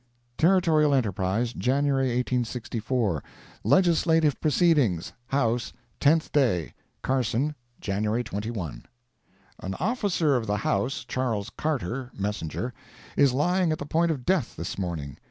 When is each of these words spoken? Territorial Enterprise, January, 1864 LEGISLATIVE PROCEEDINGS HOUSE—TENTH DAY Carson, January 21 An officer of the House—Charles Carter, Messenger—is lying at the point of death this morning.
Territorial 0.35 0.95
Enterprise, 0.95 1.53
January, 1.53 2.07
1864 2.07 3.23
LEGISLATIVE 3.63 4.41
PROCEEDINGS 4.41 5.13
HOUSE—TENTH 5.27 6.31
DAY 6.31 6.73
Carson, 7.03 7.53
January 7.79 8.23
21 8.23 8.87
An 9.59 9.75
officer 9.75 10.35
of 10.35 10.47
the 10.47 10.57
House—Charles 10.57 11.51
Carter, 11.51 12.09
Messenger—is 12.17 13.31
lying 13.31 13.71
at 13.71 13.77
the 13.77 13.85
point 13.85 14.09
of 14.09 14.25
death 14.25 14.55
this 14.55 14.75
morning. 14.79 15.17